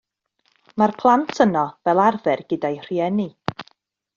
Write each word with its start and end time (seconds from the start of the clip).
Mae'r 0.81 0.93
plant 1.01 1.41
yno 1.45 1.65
fel 1.89 2.01
arfer 2.07 2.41
gyda'u 2.55 2.83
rhieni. 2.89 3.29